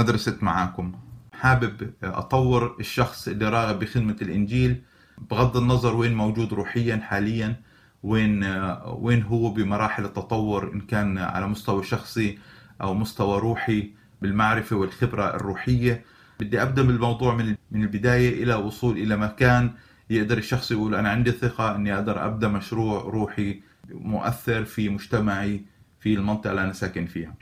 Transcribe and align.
مدرسة 0.00 0.38
معاكم. 0.42 0.92
حابب 1.32 1.92
أطور 2.02 2.76
الشخص 2.80 3.28
اللي 3.28 3.48
راغب 3.48 3.78
بخدمة 3.78 4.16
الإنجيل 4.22 4.82
بغض 5.30 5.56
النظر 5.56 5.96
وين 5.96 6.14
موجود 6.14 6.52
روحيا 6.52 6.96
حاليا 6.96 7.56
وين 8.02 8.44
وين 8.86 9.22
هو 9.22 9.50
بمراحل 9.50 10.04
التطور 10.04 10.72
إن 10.72 10.80
كان 10.80 11.18
على 11.18 11.46
مستوى 11.46 11.82
شخصي 11.82 12.38
أو 12.82 12.94
مستوى 12.94 13.38
روحي 13.38 13.90
بالمعرفة 14.22 14.76
والخبرة 14.76 15.34
الروحية. 15.36 16.04
بدي 16.40 16.62
أبدأ 16.62 16.82
بالموضوع 16.82 17.34
من 17.34 17.56
من 17.70 17.82
البداية 17.82 18.42
إلى 18.42 18.54
وصول 18.54 18.98
إلى 18.98 19.16
مكان 19.16 19.70
يقدر 20.10 20.38
الشخص 20.38 20.72
يقول 20.72 20.94
أنا 20.94 21.08
عندي 21.10 21.30
ثقة 21.30 21.76
إني 21.76 21.94
أقدر 21.94 22.26
أبدأ 22.26 22.48
مشروع 22.48 23.02
روحي 23.02 23.62
مؤثر 23.90 24.64
في 24.64 24.88
مجتمعي 24.88 25.64
في 26.00 26.14
المنطقة 26.14 26.50
اللي 26.50 26.64
أنا 26.64 26.72
ساكن 26.72 27.06
فيها. 27.06 27.34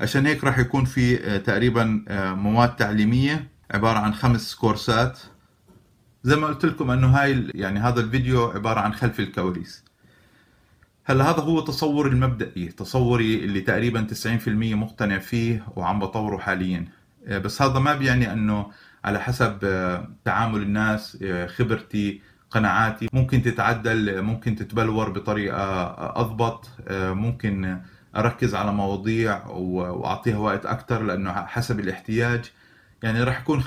عشان 0.00 0.26
هيك 0.26 0.44
راح 0.44 0.58
يكون 0.58 0.84
في 0.84 1.24
آه، 1.24 1.36
تقريبا 1.36 2.04
آه، 2.08 2.34
مواد 2.34 2.76
تعليمية 2.76 3.48
عبارة 3.70 3.98
عن 3.98 4.14
خمس 4.14 4.54
كورسات. 4.54 5.18
زي 6.22 6.36
ما 6.36 6.46
قلت 6.46 6.64
لكم 6.64 6.90
إنه 6.90 7.06
هاي 7.06 7.50
يعني 7.54 7.80
هذا 7.80 8.00
الفيديو 8.00 8.44
عبارة 8.44 8.80
عن 8.80 8.92
خلف 8.92 9.20
الكواليس. 9.20 9.84
هلأ 11.04 11.30
هذا 11.30 11.40
هو 11.40 11.60
تصوري 11.60 12.10
المبدئي 12.10 12.68
تصوري 12.68 13.44
اللي 13.44 13.60
تقريبا 13.60 14.06
90% 14.10 14.48
مقتنع 14.74 15.18
فيه 15.18 15.66
وعم 15.76 15.98
بطوره 15.98 16.38
حاليا. 16.38 16.84
آه، 17.26 17.38
بس 17.38 17.62
هذا 17.62 17.78
ما 17.78 17.94
بيعني 17.94 18.32
إنه 18.32 18.70
على 19.04 19.20
حسب 19.20 19.58
تعامل 20.24 20.62
الناس 20.62 21.24
خبرتي 21.46 22.20
قناعاتي. 22.50 23.08
ممكن 23.12 23.42
تتعدل 23.42 24.22
ممكن 24.22 24.56
تتبلور 24.56 25.10
بطريقة 25.10 25.84
أضبط 26.20 26.68
ممكن 26.90 27.80
أركز 28.16 28.54
على 28.54 28.72
مواضيع 28.72 29.46
وأعطيها 29.46 30.36
وقت 30.38 30.66
أكثر 30.66 31.02
لأنه 31.02 31.32
حسب 31.32 31.80
الاحتياج. 31.80 32.44
يعني 33.02 33.22
راح 33.22 33.40
يكون 33.40 33.62
50% 33.62 33.66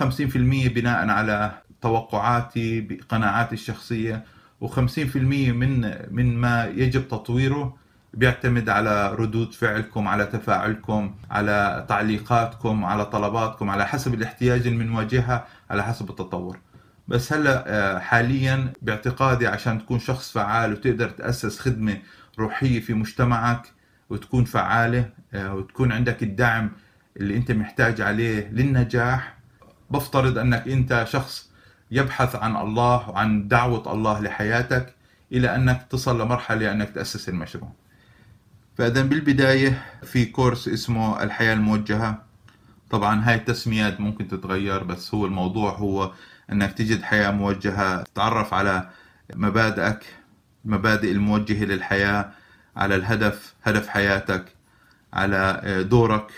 بناء 0.67 1.09
على 1.09 1.51
توقعاتي 1.81 2.81
بقناعاتي 2.81 3.55
الشخصية 3.55 4.23
و50% 4.65 5.15
من 5.15 5.81
من 6.11 6.37
ما 6.37 6.65
يجب 6.65 7.07
تطويره 7.07 7.77
بيعتمد 8.13 8.69
على 8.69 9.13
ردود 9.13 9.53
فعلكم 9.53 10.07
على 10.07 10.25
تفاعلكم 10.25 11.15
على 11.31 11.85
تعليقاتكم 11.89 12.85
على 12.85 13.05
طلباتكم 13.05 13.69
على 13.69 13.87
حسب 13.87 14.13
الاحتياج 14.13 14.67
اللي 14.67 14.83
بنواجهها 14.83 15.47
على 15.69 15.83
حسب 15.83 16.09
التطور. 16.09 16.59
بس 17.07 17.33
هلأ 17.33 17.63
آه، 17.67 17.99
حاليا 17.99 18.73
باعتقادي 18.81 19.47
عشان 19.47 19.79
تكون 19.79 19.99
شخص 19.99 20.31
فعال 20.31 20.73
وتقدر 20.73 21.09
تأسس 21.09 21.59
خدمة 21.59 21.97
روحية 22.39 22.79
في 22.79 22.93
مجتمعك 22.93 23.76
وتكون 24.09 24.45
فعالة 24.45 25.09
آه، 25.33 25.55
وتكون 25.55 25.91
عندك 25.91 26.23
الدعم 26.23 26.71
اللي 27.17 27.37
أنت 27.37 27.51
محتاج 27.51 28.01
عليه 28.01 28.49
للنجاح. 28.49 29.37
بفترض 29.91 30.37
أنك 30.37 30.67
أنت 30.67 31.05
شخص 31.09 31.49
يبحث 31.91 32.35
عن 32.35 32.55
الله 32.55 33.09
وعن 33.09 33.47
دعوة 33.47 33.93
الله 33.93 34.19
لحياتك 34.21 34.93
إلى 35.31 35.55
أنك 35.55 35.87
تصل 35.89 36.21
لمرحلة 36.21 36.71
أنك 36.71 36.89
تأسس 36.89 37.29
المشروع. 37.29 37.71
فإذا 38.77 39.01
بالبداية 39.01 39.85
في 40.03 40.25
كورس 40.25 40.67
اسمه 40.67 41.23
الحياة 41.23 41.53
الموجهة. 41.53 42.23
طبعا 42.89 43.21
هاي 43.29 43.35
التسميات 43.35 43.99
ممكن 43.99 44.27
تتغير 44.27 44.83
بس 44.83 45.13
هو 45.13 45.25
الموضوع 45.25 45.71
هو 45.71 46.11
أنك 46.51 46.73
تجد 46.73 47.03
حياة 47.03 47.31
موجهة 47.31 48.03
تتعرف 48.03 48.53
على 48.53 48.89
مبادئك 49.35 50.05
المبادئ 50.65 51.11
الموجهة 51.11 51.65
للحياة 51.65 52.31
على 52.77 52.95
الهدف 52.95 53.53
هدف 53.63 53.87
حياتك 53.87 54.45
على 55.13 55.61
آه، 55.63 55.81
دورك 55.81 56.31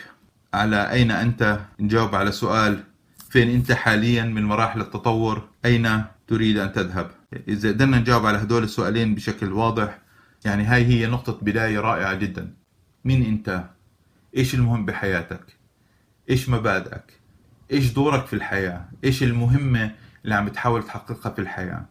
على 0.53 0.91
أين 0.91 1.11
أنت؟ 1.11 1.59
نجاوب 1.79 2.15
على 2.15 2.31
سؤال 2.31 2.83
فين 3.29 3.49
أنت 3.49 3.71
حاليا 3.71 4.23
من 4.23 4.43
مراحل 4.43 4.81
التطور؟ 4.81 5.47
أين 5.65 6.03
تريد 6.27 6.57
أن 6.57 6.73
تذهب؟ 6.73 7.11
إذا 7.47 7.69
قدرنا 7.69 7.99
نجاوب 7.99 8.25
على 8.25 8.37
هدول 8.37 8.63
السؤالين 8.63 9.15
بشكل 9.15 9.53
واضح 9.53 9.99
يعني 10.45 10.63
هاي 10.63 10.85
هي 10.85 11.07
نقطة 11.07 11.39
بداية 11.41 11.79
رائعة 11.79 12.13
جدا. 12.13 12.53
مين 13.05 13.25
أنت؟ 13.25 13.63
إيش 14.37 14.55
المهم 14.55 14.85
بحياتك؟ 14.85 15.57
إيش 16.29 16.49
مبادئك؟ 16.49 17.19
إيش 17.71 17.91
دورك 17.93 18.25
في 18.25 18.33
الحياة؟ 18.33 18.85
إيش 19.03 19.23
المهمة 19.23 19.91
اللي 20.23 20.35
عم 20.35 20.45
بتحاول 20.45 20.83
تحققها 20.83 21.29
في 21.31 21.41
الحياة؟ 21.41 21.85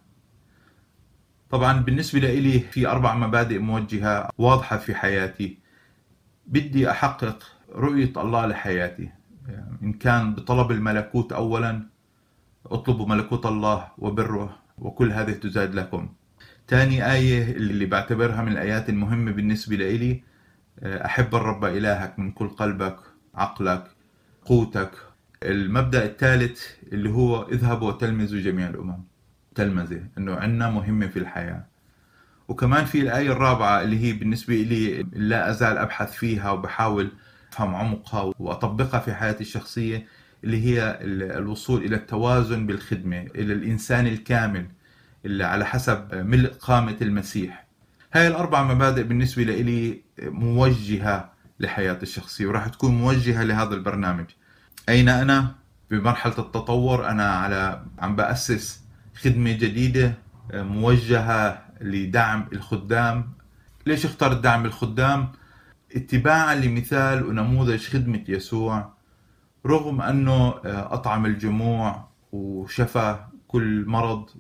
طبعا 1.51 1.81
بالنسبة 1.81 2.21
لي 2.21 2.61
في 2.61 2.87
أربع 2.89 3.15
مبادئ 3.15 3.59
موجهة 3.59 4.31
واضحة 4.39 4.77
في 4.77 4.95
حياتي. 4.95 5.59
بدي 6.47 6.91
أحقق 6.91 7.43
رؤية 7.75 8.13
الله 8.17 8.47
لحياتي. 8.47 9.11
إن 9.83 9.93
كان 9.93 10.35
بطلب 10.35 10.71
الملكوت 10.71 11.33
أولا 11.33 11.87
اطلبوا 12.67 13.07
ملكوت 13.07 13.47
الله 13.47 13.89
وبره 13.99 14.59
وكل 14.79 15.13
هذه 15.13 15.33
تزاد 15.33 15.75
لكم. 15.75 16.09
ثاني 16.69 17.13
آية 17.13 17.53
اللي 17.53 17.87
بعتبرها 17.87 18.43
من 18.43 18.53
الآيات 18.53 18.89
المهمة 18.89 19.33
بالنسبة 19.33 19.77
لي 19.77 20.23
أحب 20.85 21.35
الرب 21.35 21.65
إلهك 21.65 22.19
من 22.19 22.33
كل 22.33 22.49
قلبك 22.49 22.97
عقلك 23.35 23.85
قوتك. 24.45 24.91
المبدأ 25.43 26.05
الثالث 26.05 26.63
اللي 26.93 27.11
هو 27.11 27.49
اذهبوا 27.49 27.89
وتلمذوا 27.89 28.41
جميع 28.41 28.69
الأمم. 28.69 29.05
تلمذة 29.59 30.03
إنه 30.19 30.35
عندنا 30.35 30.71
مهمة 30.71 31.07
في 31.07 31.19
الحياة. 31.19 31.65
وكمان 32.49 32.85
في 32.85 33.01
الآية 33.01 33.33
الرابعة 33.33 33.83
اللي 33.83 34.05
هي 34.05 34.13
بالنسبة 34.13 34.55
لي 34.55 35.07
لا 35.13 35.51
أزال 35.51 35.79
أبحث 35.79 36.13
فيها 36.13 36.51
وبحاول 36.51 37.13
أفهم 37.53 37.75
عمقها 37.75 38.33
وأطبقها 38.39 39.01
في 39.01 39.15
حياتي 39.15 39.41
الشخصية 39.41 40.07
اللي 40.45 40.65
هي 40.65 40.99
الوصول 41.03 41.85
إلى 41.85 41.97
التوازن 41.97 42.67
بالخدمة 42.67 43.21
إلى 43.21 43.53
الإنسان 43.53 44.07
الكامل 44.07 44.67
اللي 45.25 45.45
على 45.45 45.67
حسب 45.67 46.15
ملء 46.15 46.53
قامة 46.53 46.97
المسيح. 47.03 47.67
هاي 48.13 48.29
الأربع 48.29 48.63
مبادئ 48.63 49.03
بالنسبة 49.03 49.43
لي 49.43 50.03
موجهة 50.23 51.33
لحياتي 51.61 52.03
الشخصية 52.03 52.47
وراح 52.47 52.69
تكون 52.69 52.91
موجهة 52.91 53.43
لهذا 53.43 53.75
البرنامج. 53.75 54.27
أين 54.89 55.09
أنا؟ 55.09 55.55
بمرحلة 55.91 56.39
التطور 56.39 57.09
أنا 57.09 57.31
على 57.31 57.83
عم 57.99 58.17
بأسس 58.17 58.88
خدمة 59.23 59.53
جديدة 59.53 60.15
آه، 60.53 60.63
موجهة 60.63 61.63
لدعم 61.81 62.49
الخدام. 62.53 63.33
ليش 63.87 64.05
اخترت 64.05 64.37
دعم 64.37 64.65
الخدام؟ 64.65 65.33
اتباعا 65.97 66.55
لمثال 66.55 67.27
ونموذج 67.27 67.87
خدمة 67.87 68.25
يسوع 68.29 68.93
رغم 69.67 70.01
أنه 70.01 70.49
آه، 70.49 70.95
أطعم 70.95 71.27
الجموع 71.27 72.09
وشفى 72.33 73.17
كل 73.49 73.85
مرض 73.87 74.31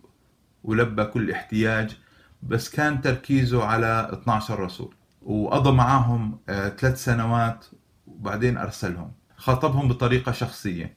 ولبى 0.64 1.04
كل 1.04 1.30
احتياج 1.30 1.96
بس 2.42 2.70
كان 2.70 3.00
تركيزه 3.00 3.64
على 3.64 4.08
12 4.12 4.60
رسول. 4.60 4.94
وقضى 5.22 5.72
معاهم 5.72 6.38
آه، 6.48 6.68
ثلاث 6.68 7.04
سنوات 7.04 7.64
وبعدين 8.06 8.56
أرسلهم. 8.58 9.12
خاطبهم 9.36 9.88
بطريقة 9.88 10.32
شخصية. 10.32 10.94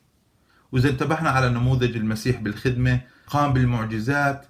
وإذا 0.71 0.89
انتبهنا 0.89 1.29
على 1.29 1.49
نموذج 1.49 1.95
المسيح 1.95 2.39
بالخدمة 2.41 3.01
قام 3.27 3.53
بالمعجزات 3.53 4.45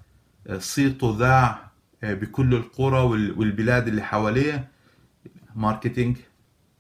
آه، 0.48 0.58
صيته 0.58 1.16
ذاع 1.20 1.72
آه، 2.04 2.14
بكل 2.14 2.54
القرى 2.54 3.00
والبلاد 3.38 3.88
اللي 3.88 4.02
حواليه. 4.02 4.68
ماركتينج. 5.56 6.18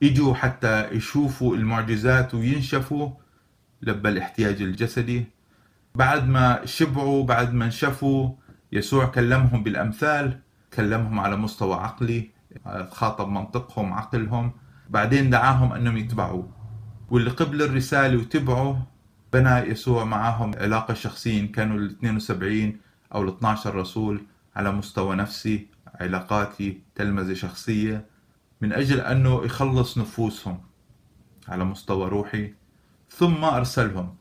اجوا 0.03 0.33
حتى 0.33 0.89
يشوفوا 0.91 1.55
المعجزات 1.55 2.35
وينشفوا. 2.35 3.09
لبى 3.81 4.09
الاحتياج 4.09 4.61
الجسدي. 4.61 5.25
بعد 5.95 6.27
ما 6.27 6.65
شبعوا 6.65 7.23
بعد 7.23 7.53
ما 7.53 7.65
انشفوا 7.65 8.29
يسوع 8.71 9.05
كلمهم 9.05 9.63
بالأمثال 9.63 10.39
كلمهم 10.73 11.19
على 11.19 11.37
مستوى 11.37 11.75
عقلي 11.75 12.29
خاطب 12.91 13.29
منطقهم 13.29 13.93
عقلهم. 13.93 14.51
بعدين 14.89 15.29
دعاهم 15.29 15.73
أنهم 15.73 15.97
يتبعوه 15.97 16.49
واللي 17.09 17.29
قبل 17.29 17.61
الرسالة 17.61 18.17
وتبعوا 18.17 18.75
بنى 19.33 19.57
يسوع 19.57 20.03
معهم 20.03 20.51
علاقة 20.55 20.93
شخصية 20.93 21.51
كانوا 21.51 21.77
ال 21.77 21.89
72 21.91 22.77
أو 23.15 23.23
ال 23.23 23.27
12 23.27 23.75
رسول 23.75 24.21
على 24.55 24.71
مستوى 24.71 25.15
نفسي 25.15 25.67
علاقاتي 25.95 26.81
تلمذة 26.95 27.33
شخصية 27.33 28.05
من 28.61 28.73
أجل 28.73 28.99
أنه 28.99 29.45
يخلص 29.45 29.97
نفوسهم 29.97 30.61
على 31.47 31.63
مستوى 31.63 32.09
روحي 32.09 32.53
ثم 33.09 33.43
أرسلهم. 33.43 34.15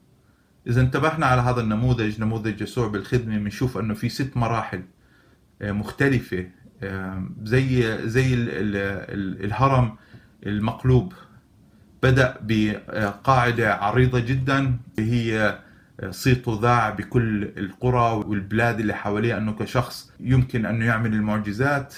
إذا 0.67 0.81
انتبهنا 0.81 1.27
على 1.27 1.41
هذا 1.41 1.61
النموذج 1.61 2.21
نموذج 2.21 2.61
يسوع 2.61 2.89
بالخدمة 2.89 3.39
بنشوف 3.39 3.79
أنه 3.79 3.95
في 3.95 4.09
ست 4.09 4.37
مراحل 4.37 4.83
آه، 5.63 5.73
مختلفة 5.73 6.51
آه، 6.83 7.29
زي 7.43 7.99
زي 8.09 8.35
الهرم 9.45 9.97
المقلوب. 10.47 11.13
بدأ 12.03 12.37
بقاعدة 12.43 13.75
عريضة 13.75 14.21
جدا 14.21 14.79
هي 14.99 15.59
صيته 16.11 16.59
ذاع 16.63 16.91
بكل 16.91 17.43
القرى 17.45 18.13
والبلاد 18.13 18.81
اللي 18.81 18.95
حواليه 18.95 19.37
أنه 19.37 19.53
كشخص 19.53 20.13
يمكن 20.21 20.67
أنه 20.67 20.85
يعمل 20.85 21.13
المعجزات 21.15 21.95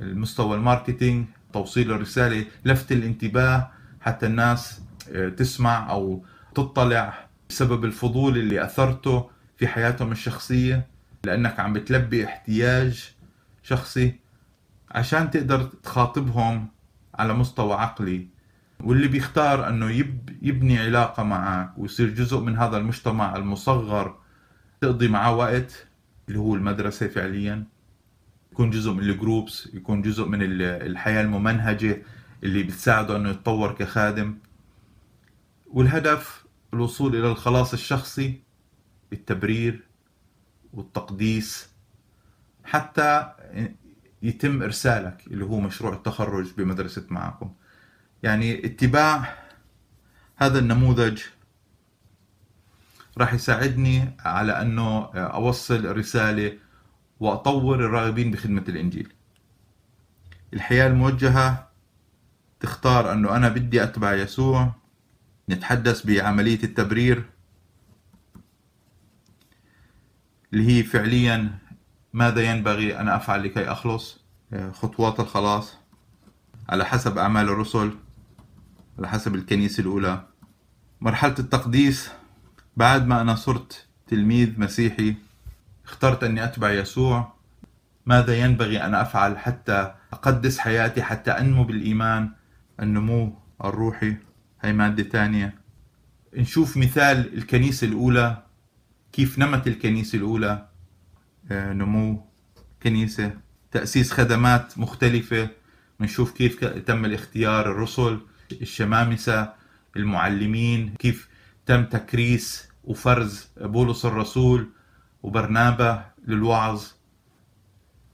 المستوى 0.00 0.56
الماركتينج 0.56 1.26
توصيل 1.52 1.92
الرسالة 1.92 2.46
لفت 2.64 2.92
الانتباه 2.92 3.70
حتى 4.00 4.26
الناس 4.26 4.80
آه، 5.12 5.28
تسمع 5.28 5.90
أو 5.90 6.24
تطلع 6.54 7.28
بسبب 7.48 7.84
الفضول 7.84 8.38
اللي 8.38 8.64
أثرته 8.64 9.30
في 9.56 9.66
حياتهم 9.68 10.12
الشخصية 10.12 10.86
لأنك 11.24 11.60
عم 11.60 11.72
بتلبي 11.72 12.24
احتياج 12.24 13.14
شخصي 13.62 14.14
عشان 14.90 15.30
تقدر 15.30 15.62
تخاطبهم 15.62 16.68
على 17.14 17.34
مستوى 17.34 17.74
عقلي. 17.74 18.28
واللي 18.80 19.08
بيختار 19.08 19.68
أنه 19.68 19.90
يبني 20.42 20.78
علاقة 20.78 21.22
معك 21.22 21.78
ويصير 21.78 22.10
جزء 22.10 22.40
من 22.40 22.56
هذا 22.56 22.76
المجتمع 22.76 23.36
المصغر 23.36 24.18
تقضي 24.80 25.08
معاه 25.08 25.34
وقت 25.36 25.86
اللي 26.28 26.38
هو 26.38 26.54
المدرسة 26.54 27.08
فعليا 27.08 27.64
يكون 28.52 28.70
جزء 28.70 28.92
من 28.92 29.00
الجروبس 29.00 29.68
يكون 29.74 30.02
جزء 30.02 30.24
من 30.24 30.38
الحياة 30.62 31.22
الممنهجة 31.22 32.02
اللي 32.44 32.62
بتساعده 32.62 33.16
أنه 33.16 33.30
يتطور 33.30 33.72
كخادم. 33.72 34.38
والهدف 35.66 36.44
الوصول 36.74 37.16
إلى 37.16 37.30
الخلاص 37.30 37.72
الشخصي 37.72 38.40
التبرير 39.12 39.84
والتقديس 40.72 41.68
حتى 42.64 43.32
يتم 44.22 44.62
إرسالك 44.62 45.26
اللي 45.26 45.44
هو 45.44 45.60
مشروع 45.60 45.92
التخرج 45.92 46.52
بمدرسة 46.58 47.06
معكم. 47.10 47.52
يعني 48.22 48.66
اتباع 48.66 49.38
هذا 50.36 50.58
النموذج 50.58 51.22
راح 53.18 53.34
يساعدني 53.34 54.16
على 54.20 54.62
أنه 54.62 55.04
أوصل 55.14 55.96
رسالة 55.96 56.58
وأطور 57.20 57.74
الراغبين 57.84 58.30
بخدمة 58.30 58.64
الإنجيل. 58.68 59.12
الحياة 60.54 60.86
الموجهة 60.86 61.68
تختار 62.60 63.12
أنه 63.12 63.36
أنا 63.36 63.48
بدي 63.48 63.82
أتبع 63.82 64.14
يسوع 64.14 64.74
نتحدث 65.50 66.06
بعملية 66.06 66.62
التبرير 66.62 67.24
اللي 70.52 70.68
هي 70.78 70.82
فعليا 70.82 71.58
ماذا 72.12 72.42
ينبغي 72.42 73.00
أن 73.00 73.08
أفعل 73.08 73.44
لكي 73.44 73.72
أخلص 73.72 74.20
خطوات 74.72 75.20
الخلاص 75.20 75.76
على 76.68 76.84
حسب 76.84 77.18
أعمال 77.18 77.48
الرسل. 77.48 77.96
على 78.98 79.08
حسب 79.08 79.34
الكنيسة 79.34 79.80
الأولى. 79.80 80.24
مرحلة 81.00 81.34
التقديس 81.38 82.10
بعد 82.76 83.06
ما 83.06 83.20
أنا 83.20 83.34
صرت 83.34 83.86
تلميذ 84.06 84.60
مسيحي 84.60 85.14
اخترت 85.84 86.24
أني 86.24 86.44
أتبع 86.44 86.70
يسوع. 86.70 87.32
ماذا 88.06 88.36
ينبغي 88.38 88.84
أن 88.84 88.94
أفعل 88.94 89.38
حتى 89.38 89.94
أقدس 90.12 90.58
حياتي 90.58 91.02
حتى 91.02 91.30
أنمو 91.30 91.64
بالإيمان؟ 91.64 92.30
النمو 92.80 93.38
الروحي. 93.64 94.16
هي 94.60 94.72
مادة 94.72 95.02
تانية. 95.02 95.54
نشوف 96.36 96.76
مثال 96.76 97.34
الكنيسة 97.38 97.86
الأولى. 97.86 98.42
كيف 99.12 99.38
نمت 99.38 99.66
الكنيسة 99.66 100.18
الأولى؟ 100.18 100.68
آه، 101.50 101.72
نمو 101.72 102.24
كنيسة. 102.82 103.32
تأسيس 103.70 104.12
خدمات 104.12 104.78
مختلفة. 104.78 105.48
نشوف 106.00 106.32
كيف 106.32 106.64
تم 106.64 107.04
الاختيار 107.04 107.70
الرسل. 107.70 108.20
الشمامسة 108.52 109.52
المعلمين 109.96 110.94
كيف 110.98 111.28
تم 111.66 111.84
تكريس 111.84 112.68
وفرز 112.84 113.48
بولس 113.60 114.04
الرسول 114.04 114.68
وبرنابا 115.22 116.04
للوعظ 116.26 116.84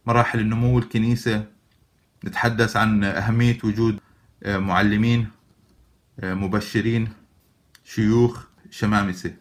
مراحل 0.06 0.40
النمو 0.40 0.78
الكنيسة. 0.78 1.44
نتحدث 2.24 2.76
عن 2.76 3.04
أهمية 3.04 3.58
وجود 3.64 3.98
معلمين 4.46 5.28
مبشرين 6.22 7.12
شيوخ 7.84 8.44
شمامسة. 8.70 9.34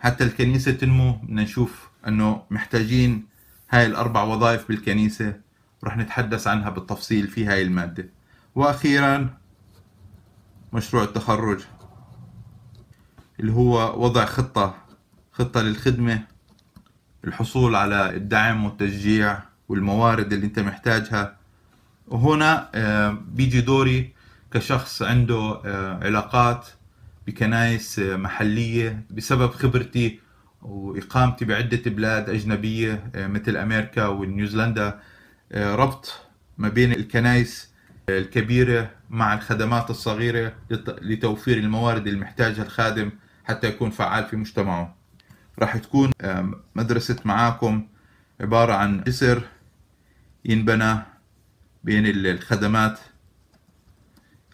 حتى 0.00 0.24
الكنيسة 0.24 0.72
تنمو 0.72 1.12
بدنا 1.12 1.42
نشوف 1.42 1.90
أنه 2.08 2.42
محتاجين 2.50 3.26
هاي 3.70 3.86
الأربع 3.86 4.22
وظائف 4.22 4.68
بالكنيسة. 4.68 5.40
ورح 5.82 5.96
نتحدث 5.96 6.46
عنها 6.46 6.70
بالتفصيل 6.70 7.28
في 7.28 7.46
هاي 7.46 7.62
المادة. 7.62 8.08
وأخيرا 8.54 9.38
مشروع 10.72 11.04
التخرج 11.04 11.60
اللي 13.40 13.52
هو 13.52 14.04
وضع 14.04 14.24
خطة 14.24 14.74
خطة 15.32 15.62
للخدمة 15.62 16.22
الحصول 17.24 17.74
على 17.74 18.16
الدعم 18.16 18.64
والتشجيع 18.64 19.38
والموارد 19.68 20.32
اللي 20.32 20.46
انت 20.46 20.58
محتاجها. 20.58 21.36
وهنا 22.08 22.70
آه، 22.74 23.18
بيجي 23.28 23.60
دوري 23.60 24.12
كشخص 24.52 25.02
عنده 25.02 25.60
آه، 25.64 26.04
علاقات 26.04 26.68
بكنايس 27.26 27.98
آه، 27.98 28.16
محلية 28.16 29.04
بسبب 29.10 29.50
خبرتي 29.50 30.20
وإقامتي 30.62 31.44
بعدة 31.44 31.90
بلاد 31.90 32.30
أجنبية 32.30 33.10
مثل 33.14 33.56
أمريكا 33.56 34.06
ونيوزيلندا. 34.06 35.00
ربط 35.54 36.20
ما 36.58 36.68
بين 36.68 36.92
الكنايس 36.92 37.71
الكبيرة 38.08 38.90
مع 39.10 39.34
الخدمات 39.34 39.90
الصغيرة 39.90 40.54
لتوفير 41.02 41.58
الموارد 41.58 42.06
اللي 42.06 42.20
محتاجها 42.20 42.62
الخادم 42.62 43.10
حتى 43.44 43.66
يكون 43.66 43.90
فعال 43.90 44.24
في 44.24 44.36
مجتمعه. 44.36 44.96
راح 45.58 45.76
تكون 45.76 46.10
مدرسة 46.74 47.16
معاكم 47.24 47.88
عبارة 48.40 48.72
عن 48.72 49.02
جسر 49.02 49.42
ينبنى 50.44 50.98
بين 51.84 52.06
الخدمات 52.06 52.98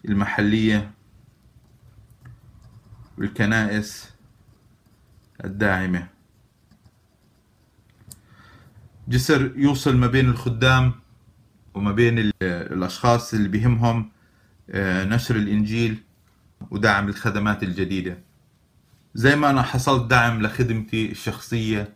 المحلية 0.05 0.91
والكنائس 3.17 4.09
الداعمة. 5.45 6.07
جسر 9.07 9.51
يوصل 9.55 9.97
ما 9.97 10.07
بين 10.07 10.29
الخدام 10.29 10.93
وما 11.73 11.91
بين 11.91 12.31
الأشخاص 12.41 13.33
اللي 13.33 13.47
بيهمهم 13.47 14.11
آه، 14.69 15.05
نشر 15.05 15.35
الإنجيل 15.35 16.03
ودعم 16.71 17.09
الخدمات 17.09 17.63
الجديدة. 17.63 18.17
زي 19.15 19.35
ما 19.35 19.49
أنا 19.49 19.61
حصلت 19.61 20.09
دعم 20.11 20.41
لخدمتي 20.41 21.11
الشخصية 21.11 21.93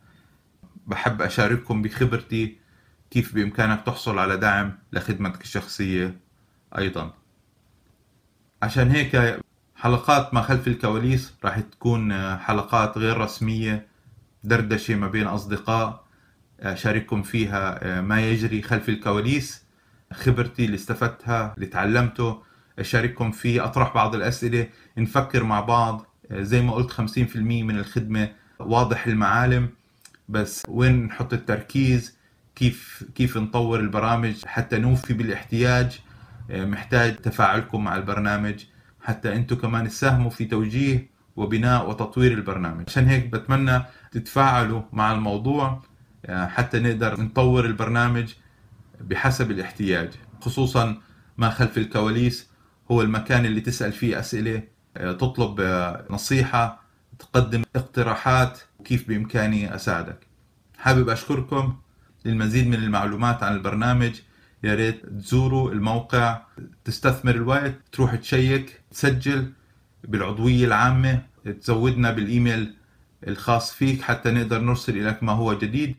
بحب 0.87 1.21
أشارككم 1.21 1.81
بخبرتي 1.81 2.57
كيف 3.11 3.35
بإمكانك 3.35 3.81
تحصل 3.85 4.19
على 4.19 4.37
دعم 4.37 4.77
لخدمتك 4.93 5.41
الشخصية 5.41 6.17
أيضا. 6.77 7.13
عشان 8.63 8.91
هيك 8.91 9.39
حلقات 9.75 10.33
ما 10.33 10.41
خلف 10.41 10.67
الكواليس 10.67 11.33
راح 11.45 11.59
تكون 11.59 12.11
آه، 12.11 12.37
حلقات 12.37 12.97
غير 12.97 13.17
رسمية 13.17 13.87
دردشة 14.43 14.95
ما 14.95 15.07
بين 15.07 15.27
أصدقاء 15.27 16.03
أشارككم 16.59 17.21
فيها 17.23 17.79
آه، 17.97 18.01
ما 18.01 18.21
يجري 18.21 18.61
خلف 18.61 18.89
الكواليس. 18.89 19.62
خبرتي 20.13 20.65
اللي 20.65 20.75
استفدتها 20.75 21.53
اللي 21.55 21.65
تعلمته 21.65 22.41
أشارككم 22.79 23.31
فيه 23.31 23.65
أطرح 23.65 23.93
بعض 23.93 24.15
الأسئلة. 24.15 24.67
نفكر 24.97 25.43
مع 25.43 25.59
بعض. 25.61 26.05
زي 26.31 26.61
ما 26.61 26.73
قلت 26.73 26.91
50% 26.91 27.37
من 27.37 27.77
الخدمة 27.79 28.29
واضح 28.59 29.07
المعالم. 29.07 29.69
بس 30.29 30.63
وين 30.67 31.05
نحط 31.05 31.33
التركيز؟ 31.33 32.17
كيف 32.55 33.03
كيف 33.15 33.37
نطور 33.37 33.79
البرامج 33.79 34.45
حتى 34.45 34.77
نوفي 34.77 35.13
بالاحتياج؟ 35.13 35.99
محتاج 36.49 37.15
تفاعلكم 37.15 37.83
مع 37.83 37.95
البرنامج. 37.95 38.63
حتى 39.01 39.35
أنتم 39.35 39.55
كمان 39.55 39.87
تساهموا 39.87 40.29
في 40.29 40.45
توجيه 40.45 41.07
وبناء 41.35 41.89
وتطوير 41.89 42.31
البرنامج. 42.31 42.83
عشان 42.87 43.07
هيك 43.07 43.27
بتمنى 43.27 43.81
تتفاعلوا 44.11 44.81
مع 44.91 45.11
الموضوع 45.11 45.81
حتى 46.29 46.79
نقدر 46.79 47.21
نطور 47.21 47.65
البرنامج 47.65 48.33
بحسب 49.01 49.51
الاحتياج 49.51 50.11
خصوصا 50.41 51.01
ما 51.37 51.49
خلف 51.49 51.77
الكواليس 51.77 52.49
هو 52.91 53.01
المكان 53.01 53.45
اللي 53.45 53.61
تسأل 53.61 53.91
فيه 53.91 54.19
أسئلة 54.19 54.63
آه، 54.97 55.11
تطلب 55.11 55.61
آه، 55.61 56.05
نصيحة 56.09 56.83
تقدم 57.19 57.63
اقتراحات 57.75 58.59
كيف 58.85 59.07
بإمكاني 59.07 59.75
أساعدك. 59.75 60.27
حابب 60.77 61.09
أشكركم 61.09 61.75
للمزيد 62.25 62.67
من 62.67 62.73
المعلومات 62.73 63.43
عن 63.43 63.53
البرنامج. 63.53 64.19
يا 64.63 64.75
ريت 64.75 65.05
تزوروا 65.05 65.71
الموقع 65.71 66.41
تستثمر 66.85 67.35
الوقت 67.35 67.75
تروح 67.91 68.15
تشيك 68.15 68.81
تسجل 68.91 69.51
بالعضوية 70.03 70.65
العامة 70.65 71.21
تزودنا 71.61 72.11
بالإيميل 72.11 72.73
الخاص 73.27 73.73
فيك 73.73 74.01
حتى 74.01 74.31
نقدر 74.31 74.61
نرسل 74.61 75.07
لك 75.07 75.23
ما 75.23 75.31
هو 75.31 75.53
جديد. 75.53 75.95